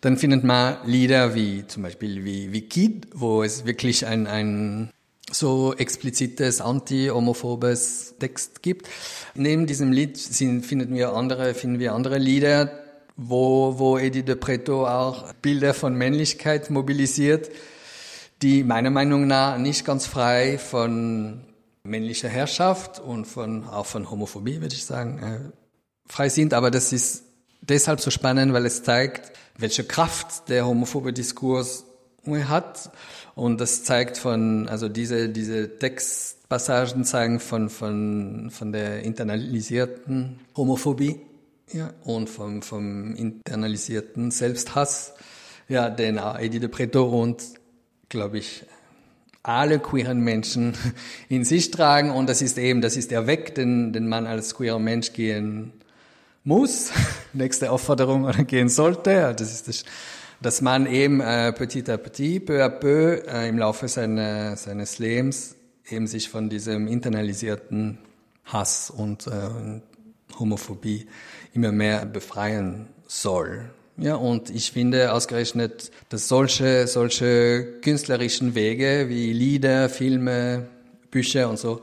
dann 0.00 0.16
findet 0.16 0.44
man 0.44 0.76
Lieder 0.86 1.34
wie 1.34 1.66
zum 1.66 1.82
Beispiel 1.82 2.24
wie, 2.24 2.52
wie 2.52 2.62
Kid, 2.62 3.08
wo 3.12 3.42
es 3.42 3.66
wirklich 3.66 4.06
ein, 4.06 4.28
ein 4.28 4.90
so 5.30 5.74
explizites 5.76 6.60
anti-homophobes 6.60 8.14
Text 8.20 8.62
gibt. 8.62 8.88
Neben 9.34 9.66
diesem 9.66 9.90
Lied 9.90 10.16
sind, 10.16 10.64
finden 10.64 10.94
wir 10.94 11.14
andere, 11.14 11.54
finden 11.54 11.80
wir 11.80 11.94
andere 11.94 12.18
Lieder, 12.18 12.83
wo, 13.16 13.78
wo 13.78 13.98
Eddie 13.98 14.22
de 14.22 14.34
Preto 14.34 14.86
auch 14.86 15.32
Bilder 15.34 15.74
von 15.74 15.94
Männlichkeit 15.94 16.70
mobilisiert, 16.70 17.50
die 18.42 18.64
meiner 18.64 18.90
Meinung 18.90 19.26
nach 19.26 19.58
nicht 19.58 19.84
ganz 19.84 20.06
frei 20.06 20.58
von 20.58 21.44
männlicher 21.84 22.28
Herrschaft 22.28 22.98
und 22.98 23.26
von, 23.26 23.64
auch 23.68 23.86
von 23.86 24.10
Homophobie, 24.10 24.60
würde 24.60 24.74
ich 24.74 24.84
sagen, 24.84 25.18
äh, 25.22 25.38
frei 26.06 26.28
sind. 26.28 26.54
Aber 26.54 26.70
das 26.70 26.92
ist 26.92 27.24
deshalb 27.60 28.00
so 28.00 28.10
spannend, 28.10 28.52
weil 28.52 28.66
es 28.66 28.82
zeigt, 28.82 29.32
welche 29.58 29.84
Kraft 29.84 30.48
der 30.48 30.66
homophobe 30.66 31.12
Diskurs 31.12 31.84
hat. 32.48 32.90
Und 33.34 33.60
das 33.60 33.84
zeigt 33.84 34.16
von, 34.16 34.68
also 34.68 34.88
diese, 34.88 35.28
diese 35.28 35.78
Textpassagen 35.78 37.04
zeigen 37.04 37.38
von, 37.38 37.68
von, 37.68 38.50
von 38.50 38.72
der 38.72 39.02
internalisierten 39.02 40.40
Homophobie 40.56 41.20
ja, 41.72 41.92
und 42.04 42.28
vom, 42.28 42.62
vom 42.62 43.14
internalisierten 43.14 44.30
Selbsthass, 44.30 45.14
ja, 45.68 45.90
den 45.90 46.18
Eddie 46.18 46.60
de 46.60 46.68
Preto 46.68 47.04
und, 47.04 47.42
glaube 48.08 48.38
ich, 48.38 48.64
alle 49.42 49.78
queeren 49.78 50.20
Menschen 50.20 50.74
in 51.28 51.44
sich 51.44 51.70
tragen. 51.70 52.10
Und 52.10 52.28
das 52.28 52.42
ist 52.42 52.58
eben, 52.58 52.80
das 52.80 52.96
ist 52.96 53.10
der 53.10 53.26
Weg, 53.26 53.54
den, 53.54 53.92
den 53.92 54.08
man 54.08 54.26
als 54.26 54.54
queerer 54.54 54.78
Mensch 54.78 55.12
gehen 55.12 55.72
muss, 56.42 56.90
nächste 57.32 57.70
Aufforderung 57.70 58.24
oder 58.24 58.44
gehen 58.44 58.68
sollte. 58.68 59.34
Das 59.36 59.52
ist 59.52 59.68
das, 59.68 59.84
dass 60.40 60.60
man 60.60 60.86
eben 60.86 61.20
äh, 61.20 61.52
petit 61.52 61.88
à 61.88 61.96
petit, 61.96 62.40
peu 62.40 62.62
à 62.62 62.68
peu 62.68 63.22
äh, 63.26 63.48
im 63.48 63.58
Laufe 63.58 63.88
seine, 63.88 64.56
seines 64.56 64.98
Lebens 64.98 65.56
eben 65.88 66.06
sich 66.06 66.28
von 66.28 66.48
diesem 66.48 66.88
internalisierten 66.88 67.98
Hass 68.44 68.90
und 68.90 69.26
äh, 69.26 69.80
Homophobie 70.38 71.06
immer 71.52 71.72
mehr 71.72 72.06
befreien 72.06 72.88
soll. 73.06 73.70
Ja, 73.96 74.16
und 74.16 74.50
ich 74.50 74.72
finde 74.72 75.12
ausgerechnet, 75.12 75.92
dass 76.08 76.26
solche, 76.26 76.88
solche 76.88 77.80
künstlerischen 77.80 78.54
Wege 78.54 79.06
wie 79.08 79.32
Lieder, 79.32 79.88
Filme, 79.88 80.66
Bücher 81.10 81.48
und 81.48 81.58
so 81.58 81.80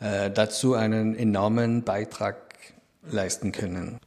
äh, 0.00 0.30
dazu 0.30 0.74
einen 0.74 1.16
enormen 1.16 1.84
Beitrag 1.84 2.36
leisten 3.10 3.52
können. 3.52 3.98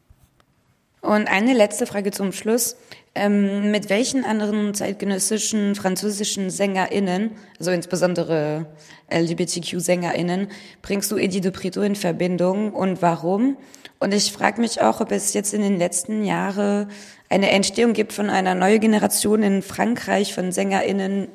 Und 1.01 1.27
eine 1.27 1.53
letzte 1.53 1.87
Frage 1.87 2.11
zum 2.11 2.31
Schluss. 2.31 2.75
Ähm, 3.13 3.71
mit 3.71 3.89
welchen 3.89 4.23
anderen 4.23 4.73
zeitgenössischen 4.73 5.75
französischen 5.75 6.49
SängerInnen, 6.49 7.31
also 7.59 7.71
insbesondere 7.71 8.67
LGBTQ-SängerInnen, 9.11 10.47
bringst 10.81 11.11
du 11.11 11.17
Edith 11.17 11.41
de 11.41 11.51
Preto 11.51 11.81
in 11.81 11.95
Verbindung 11.95 12.71
und 12.71 13.01
warum? 13.01 13.57
Und 13.99 14.13
ich 14.13 14.31
frage 14.31 14.61
mich 14.61 14.81
auch, 14.81 15.01
ob 15.01 15.11
es 15.11 15.33
jetzt 15.33 15.53
in 15.53 15.61
den 15.61 15.77
letzten 15.77 16.23
Jahren 16.23 16.87
eine 17.27 17.51
Entstehung 17.51 17.91
gibt 17.91 18.13
von 18.13 18.29
einer 18.29 18.55
neuen 18.55 18.79
Generation 18.79 19.43
in 19.43 19.61
Frankreich 19.61 20.33
von 20.33 20.53
SängerInnen, 20.53 21.27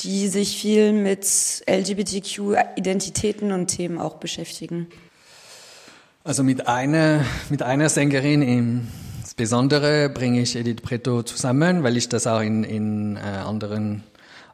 die 0.00 0.28
sich 0.28 0.60
viel 0.60 0.92
mit 0.92 1.26
LGBTQ-Identitäten 1.68 3.50
und 3.50 3.66
Themen 3.66 3.98
auch 3.98 4.18
beschäftigen. 4.18 4.86
Also 6.22 6.44
mit 6.44 6.68
einer, 6.68 7.24
mit 7.50 7.62
einer 7.62 7.88
Sängerin 7.88 8.42
im 8.42 8.88
Besondere 9.38 10.08
bringe 10.08 10.40
ich 10.40 10.56
Edith 10.56 10.82
Preto 10.82 11.22
zusammen, 11.22 11.84
weil 11.84 11.96
ich 11.96 12.08
das 12.08 12.26
auch 12.26 12.40
in, 12.40 12.64
in 12.64 13.16
äh, 13.16 13.20
anderen 13.20 14.02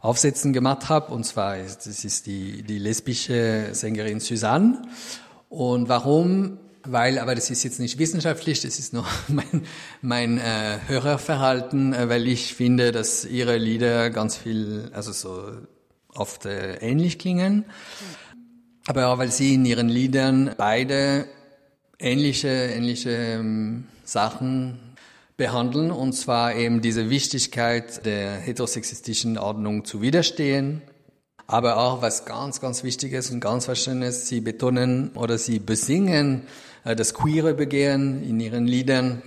Aufsätzen 0.03 0.53
gemacht 0.53 0.91
habe. 0.91 1.15
Und 1.15 1.25
zwar, 1.25 1.57
ist, 1.57 1.87
das 1.87 2.05
ist 2.05 2.27
die, 2.27 2.63
die 2.63 2.79
lesbische 2.79 3.71
Sängerin 3.73 4.21
Suzanne. 4.21 4.83
Und 5.49 5.89
warum? 5.89 6.59
Weil, 6.83 7.19
aber 7.19 7.35
das 7.35 7.49
ist 7.49 7.65
jetzt 7.65 7.81
nicht 7.81 7.99
wissenschaftlich, 7.99 8.61
das 8.61 8.79
ist 8.79 8.93
nur 8.93 9.07
mein, 9.29 9.63
mein 10.03 10.37
äh, 10.37 10.77
Hörerverhalten, 10.87 11.95
äh, 11.95 12.11
weil 12.11 12.29
ich 12.29 12.55
finde, 12.55 12.93
dass 12.93 13.25
ihre 13.25 13.57
Lieder 13.57 14.11
ganz 14.11 14.37
viel, 14.37 14.91
also 14.93 15.13
so 15.13 15.51
oft 16.13 16.45
äh, 16.45 16.75
ähnlich 16.77 17.19
klingen. 17.19 17.65
Aber 18.87 19.07
auch, 19.07 19.17
weil 19.17 19.33
sie 19.33 19.55
in 19.55 19.65
ihren 19.65 19.89
Liedern 19.89 20.55
beide 20.59 21.27
ähnliche, 22.05 22.49
ähnliche 22.49 23.11
ähm, 23.11 23.85
Sachen 24.05 24.79
behandeln, 25.37 25.91
und 25.91 26.13
zwar 26.13 26.55
eben 26.55 26.81
diese 26.81 27.11
Wichtigkeit 27.11 28.05
der 28.07 28.37
heterosexistischen 28.37 29.39
Ordnung 29.39 29.85
zu 29.85 30.01
widerstehen, 30.03 30.83
aber 31.47 31.79
auch 31.79 32.03
was 32.03 32.25
ganz, 32.25 32.61
ganz 32.61 32.85
Wichtiges 32.85 33.31
und 33.31 33.41
ganz 33.41 33.69
Schönes, 33.79 34.29
sie 34.29 34.41
betonen 34.41 35.11
oder 35.15 35.39
sie 35.39 35.59
besingen 35.59 36.43
äh, 36.85 36.95
das 36.95 37.15
queere 37.15 37.55
Begehren 37.55 38.23
in 38.23 38.39
ihren 38.39 38.67
Liedern, 38.67 39.23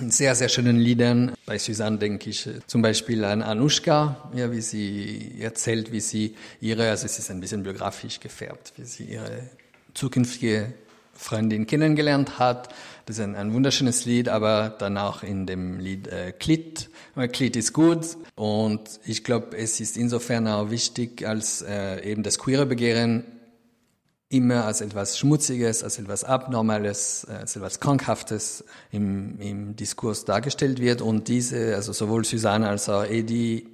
in 0.00 0.10
sehr, 0.10 0.34
sehr 0.34 0.48
schönen 0.48 0.76
Liedern. 0.76 1.32
Bei 1.46 1.58
Susanne 1.58 1.98
denke 1.98 2.30
ich 2.30 2.48
zum 2.66 2.82
Beispiel 2.82 3.24
an 3.24 3.42
Anushka, 3.42 4.30
ja, 4.34 4.50
wie 4.50 4.60
sie 4.60 5.36
erzählt, 5.40 5.92
wie 5.92 6.00
sie 6.00 6.34
ihre, 6.60 6.90
also 6.90 7.06
es 7.06 7.18
ist 7.18 7.30
ein 7.30 7.40
bisschen 7.40 7.62
biografisch 7.62 8.18
gefärbt, 8.18 8.72
wie 8.76 8.84
sie 8.84 9.04
ihre 9.04 9.50
zukünftige 9.94 10.72
Freundin 11.14 11.66
kennengelernt 11.66 12.38
hat. 12.38 12.68
Das 13.06 13.18
ist 13.18 13.24
ein, 13.24 13.34
ein 13.34 13.52
wunderschönes 13.52 14.04
Lied, 14.04 14.28
aber 14.28 14.74
dann 14.78 14.96
auch 14.98 15.22
in 15.22 15.46
dem 15.46 15.78
Lied 15.78 16.08
äh, 16.08 16.32
Klit. 16.32 16.90
Klit 17.32 17.56
ist 17.56 17.72
gut 17.72 18.16
und 18.34 18.80
ich 19.04 19.24
glaube, 19.24 19.56
es 19.56 19.80
ist 19.80 19.96
insofern 19.96 20.48
auch 20.48 20.70
wichtig, 20.70 21.26
als 21.26 21.62
äh, 21.62 22.02
eben 22.10 22.22
das 22.22 22.38
queere 22.38 22.66
Begehren 22.66 23.24
immer 24.34 24.64
als 24.64 24.80
etwas 24.80 25.18
Schmutziges, 25.18 25.84
als 25.84 25.98
etwas 25.98 26.24
Abnormales, 26.24 27.26
äh, 27.28 27.34
als 27.34 27.56
etwas 27.56 27.78
Krankhaftes 27.78 28.64
im, 28.90 29.38
im 29.38 29.76
Diskurs 29.76 30.24
dargestellt 30.24 30.80
wird. 30.80 31.02
Und 31.02 31.28
diese, 31.28 31.76
also 31.76 31.92
sowohl 31.92 32.24
Susanne 32.24 32.68
als 32.68 32.88
auch 32.88 33.04
Eddie 33.04 33.68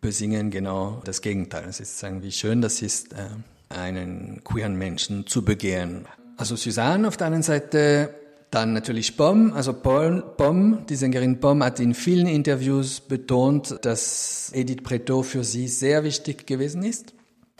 besingen 0.00 0.50
genau 0.50 1.00
das 1.04 1.22
Gegenteil. 1.22 1.64
Es 1.68 1.80
ist 1.80 1.98
sagen, 1.98 2.22
wie 2.22 2.32
schön 2.32 2.60
das 2.60 2.82
ist, 2.82 3.12
äh, 3.14 3.28
einen 3.70 4.42
queeren 4.44 4.76
Menschen 4.76 5.26
zu 5.26 5.42
begehren. 5.42 6.06
Also 6.36 6.56
Susanne 6.56 7.08
auf 7.08 7.16
der 7.16 7.28
einen 7.28 7.42
Seite, 7.42 8.10
dann 8.50 8.72
natürlich 8.72 9.16
Bom, 9.16 9.52
also 9.52 9.72
Paul, 9.72 10.22
Bom, 10.36 10.84
die 10.88 10.96
Sängerin 10.96 11.40
Bom 11.40 11.62
hat 11.62 11.80
in 11.80 11.94
vielen 11.94 12.26
Interviews 12.26 13.00
betont, 13.00 13.78
dass 13.82 14.50
Edith 14.54 14.82
Preto 14.82 15.22
für 15.22 15.44
sie 15.44 15.68
sehr 15.68 16.04
wichtig 16.04 16.46
gewesen 16.46 16.82
ist 16.82 17.14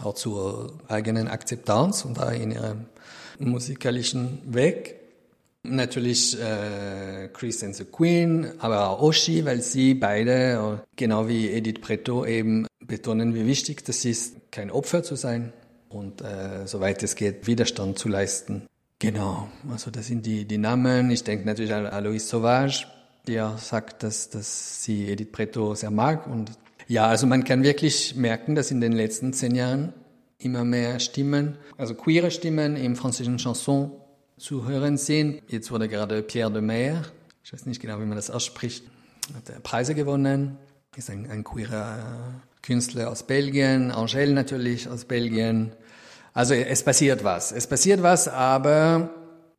auch 0.04 0.14
zur 0.14 0.78
eigenen 0.88 1.28
Akzeptanz 1.28 2.04
und 2.04 2.18
da 2.18 2.30
in 2.30 2.52
ihrem 2.52 2.86
musikalischen 3.38 4.40
Weg. 4.46 4.96
Natürlich 5.64 6.38
äh, 6.40 7.28
Chris 7.32 7.62
and 7.62 7.76
the 7.76 7.84
Queen, 7.84 8.52
aber 8.58 8.90
auch 8.90 9.00
Oshi, 9.00 9.44
weil 9.44 9.62
sie 9.62 9.94
beide, 9.94 10.82
genau 10.96 11.28
wie 11.28 11.50
Edith 11.50 11.80
Preto, 11.80 12.26
eben 12.26 12.66
betonen, 12.84 13.34
wie 13.34 13.46
wichtig 13.46 13.84
das 13.84 14.04
ist, 14.04 14.50
kein 14.50 14.72
Opfer 14.72 15.04
zu 15.04 15.14
sein 15.14 15.52
und 15.94 16.22
äh, 16.22 16.66
soweit 16.66 17.02
es 17.02 17.14
geht, 17.16 17.46
Widerstand 17.46 17.98
zu 17.98 18.08
leisten. 18.08 18.66
Genau, 18.98 19.48
also 19.70 19.90
das 19.90 20.06
sind 20.06 20.26
die, 20.26 20.44
die 20.44 20.58
Namen. 20.58 21.10
Ich 21.10 21.24
denke 21.24 21.44
natürlich 21.44 21.74
an 21.74 21.86
Alois 21.86 22.20
Sauvage, 22.20 22.86
der 23.26 23.56
sagt, 23.58 24.02
dass, 24.02 24.30
dass 24.30 24.84
sie 24.84 25.08
Edith 25.08 25.32
Preto 25.32 25.74
sehr 25.74 25.90
mag 25.90 26.26
und 26.26 26.52
ja, 26.88 27.06
also 27.06 27.26
man 27.26 27.44
kann 27.44 27.62
wirklich 27.62 28.16
merken, 28.16 28.54
dass 28.54 28.70
in 28.70 28.80
den 28.80 28.92
letzten 28.92 29.32
zehn 29.32 29.54
Jahren 29.54 29.94
immer 30.38 30.64
mehr 30.64 31.00
Stimmen, 31.00 31.56
also 31.78 31.94
queere 31.94 32.30
Stimmen 32.30 32.76
im 32.76 32.96
französischen 32.96 33.38
Chanson 33.38 33.92
zu 34.36 34.66
hören 34.66 34.96
sind. 34.96 35.42
Jetzt 35.48 35.70
wurde 35.70 35.88
gerade 35.88 36.22
Pierre 36.22 36.52
de 36.52 36.60
Mer, 36.60 37.02
ich 37.44 37.52
weiß 37.52 37.66
nicht 37.66 37.80
genau, 37.80 38.00
wie 38.00 38.04
man 38.04 38.16
das 38.16 38.30
ausspricht, 38.30 38.84
hat 39.34 39.62
Preise 39.62 39.94
gewonnen, 39.94 40.58
ist 40.96 41.10
ein, 41.10 41.30
ein 41.30 41.44
queerer 41.44 42.42
Künstler 42.62 43.10
aus 43.10 43.22
Belgien, 43.22 43.90
Angèle 43.90 44.32
natürlich 44.32 44.88
aus 44.88 45.04
Belgien. 45.04 45.72
Also 46.34 46.54
es 46.54 46.82
passiert 46.82 47.24
was. 47.24 47.52
Es 47.52 47.66
passiert 47.66 48.02
was, 48.02 48.28
aber 48.28 49.10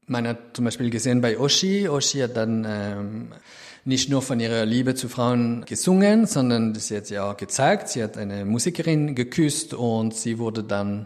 man 0.08 0.28
hat 0.28 0.38
zum 0.54 0.66
Beispiel 0.66 0.90
gesehen 0.90 1.22
bei 1.22 1.38
Oshi, 1.38 1.88
Oshi 1.88 2.20
hat 2.20 2.36
dann 2.36 2.66
ähm, 2.68 3.28
nicht 3.86 4.10
nur 4.10 4.22
von 4.22 4.40
ihrer 4.40 4.66
Liebe 4.66 4.96
zu 4.96 5.10
Frauen 5.10 5.66
gesungen, 5.66 6.26
sondern 6.26 6.74
sie 6.76 6.98
hat 6.98 7.10
ja 7.10 7.30
auch 7.30 7.38
gezeigt. 7.38 7.90
Sie 7.90 8.02
hat 8.02 8.18
eine 8.18 8.46
Musikerin 8.46 9.14
geküsst 9.14 9.74
und 9.74 10.16
sie 10.16 10.40
wurde 10.40 10.64
dann 10.64 11.06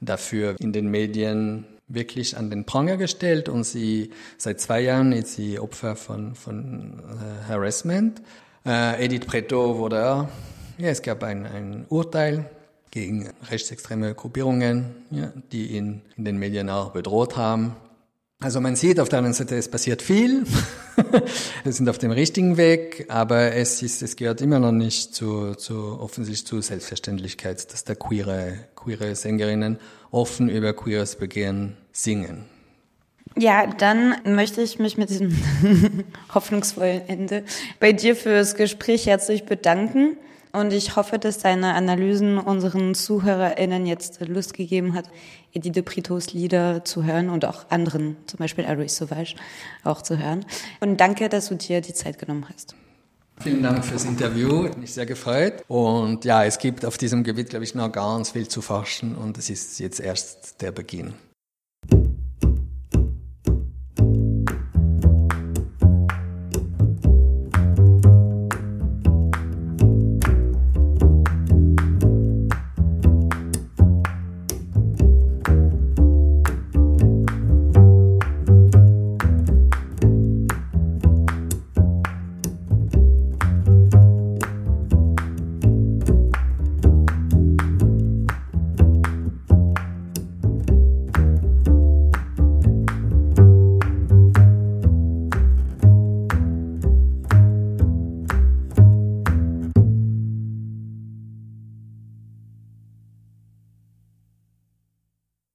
dafür 0.00 0.56
in 0.58 0.72
den 0.72 0.90
Medien 0.90 1.64
wirklich 1.88 2.36
an 2.36 2.50
den 2.50 2.64
Pranger 2.64 2.96
gestellt 2.96 3.48
und 3.48 3.64
sie 3.64 4.10
seit 4.36 4.60
zwei 4.60 4.80
Jahren 4.80 5.12
ist 5.12 5.34
sie 5.34 5.58
Opfer 5.58 5.96
von, 5.96 6.34
von 6.34 7.00
äh, 7.00 7.50
Harassment. 7.50 8.20
Äh, 8.66 9.04
Edith 9.04 9.26
Preto 9.26 9.78
wurde, 9.78 10.28
ja, 10.76 10.88
es 10.88 11.00
gab 11.00 11.22
ein, 11.22 11.46
ein 11.46 11.86
Urteil 11.88 12.50
gegen 12.90 13.30
rechtsextreme 13.50 14.14
Gruppierungen, 14.14 14.94
ja, 15.10 15.32
die 15.52 15.68
ihn 15.76 16.02
in 16.16 16.24
den 16.24 16.38
Medien 16.38 16.70
auch 16.70 16.90
bedroht 16.90 17.36
haben. 17.36 17.76
Also 18.40 18.60
man 18.60 18.76
sieht 18.76 19.00
auf 19.00 19.08
der 19.08 19.18
anderen 19.18 19.34
Seite, 19.34 19.56
es 19.56 19.68
passiert 19.68 20.00
viel. 20.00 20.44
Wir 21.64 21.72
sind 21.72 21.88
auf 21.88 21.98
dem 21.98 22.12
richtigen 22.12 22.56
Weg, 22.56 23.06
aber 23.08 23.54
es 23.54 23.82
ist, 23.82 24.00
es 24.00 24.14
gehört 24.14 24.40
immer 24.40 24.60
noch 24.60 24.70
nicht 24.70 25.12
zu, 25.12 25.56
zu 25.56 25.98
offensichtlich 26.00 26.46
zur 26.46 26.62
Selbstverständlichkeit, 26.62 27.72
dass 27.72 27.82
da 27.82 27.96
queere, 27.96 28.58
queere 28.76 29.16
Sängerinnen 29.16 29.78
offen 30.12 30.48
über 30.48 30.72
queeres 30.72 31.16
Begehren 31.16 31.76
singen. 31.90 32.44
Ja, 33.36 33.66
dann 33.66 34.16
möchte 34.24 34.62
ich 34.62 34.78
mich 34.78 34.96
mit 34.96 35.10
diesem 35.10 35.36
hoffnungsvollen 36.34 37.08
Ende 37.08 37.44
bei 37.80 37.92
dir 37.92 38.14
fürs 38.14 38.54
Gespräch 38.54 39.06
herzlich 39.06 39.46
bedanken. 39.46 40.16
Und 40.52 40.72
ich 40.72 40.96
hoffe, 40.96 41.18
dass 41.18 41.38
deine 41.38 41.74
Analysen 41.74 42.38
unseren 42.38 42.94
ZuhörerInnen 42.94 43.86
jetzt 43.86 44.20
Lust 44.26 44.54
gegeben 44.54 44.94
hat, 44.94 45.10
Edith 45.52 45.72
de 45.72 45.82
Pritos 45.82 46.32
Lieder 46.32 46.84
zu 46.84 47.04
hören 47.04 47.30
und 47.30 47.44
auch 47.44 47.70
anderen, 47.70 48.16
zum 48.26 48.38
Beispiel 48.38 48.64
Aris 48.64 48.96
Sauvage, 48.96 49.34
auch 49.84 50.02
zu 50.02 50.18
hören. 50.18 50.44
Und 50.80 50.98
danke, 51.00 51.28
dass 51.28 51.48
du 51.48 51.54
dir 51.54 51.80
die 51.80 51.94
Zeit 51.94 52.18
genommen 52.18 52.46
hast. 52.52 52.74
Vielen 53.40 53.62
Dank 53.62 53.84
fürs 53.84 54.04
Interview, 54.04 54.64
hat 54.64 54.78
mich 54.78 54.92
sehr 54.92 55.06
gefreut. 55.06 55.62
Und 55.68 56.24
ja, 56.24 56.44
es 56.44 56.58
gibt 56.58 56.84
auf 56.84 56.98
diesem 56.98 57.22
Gebiet, 57.22 57.50
glaube 57.50 57.64
ich, 57.64 57.74
noch 57.74 57.90
ganz 57.92 58.32
viel 58.32 58.48
zu 58.48 58.62
forschen 58.62 59.14
und 59.14 59.38
es 59.38 59.48
ist 59.48 59.78
jetzt 59.78 60.00
erst 60.00 60.60
der 60.60 60.72
Beginn. 60.72 61.14